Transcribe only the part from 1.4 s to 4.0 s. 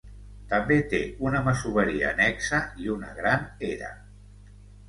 masoveria annexa i una gran era.